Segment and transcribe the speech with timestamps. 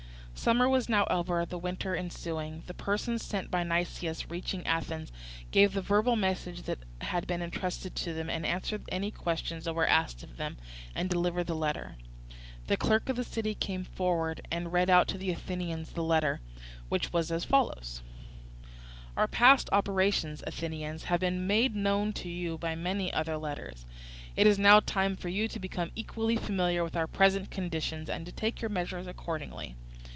[0.33, 1.45] Summer was now over.
[1.45, 5.11] The winter ensuing, the persons sent by Nicias, reaching Athens,
[5.51, 9.73] gave the verbal messages which had been entrusted to them, and answered any questions that
[9.75, 10.57] were asked them,
[10.95, 11.95] and delivered the letter.
[12.65, 16.01] The clerk of the city now came forward and read out to the Athenians the
[16.01, 16.41] letter,
[16.89, 18.01] which was as follows:
[19.15, 23.85] "Our past operations, Athenians, have been made known to you by many other letters;
[24.35, 28.25] it is now time for you to become equally familiar with our present condition, and
[28.25, 29.75] to take your measures accordingly.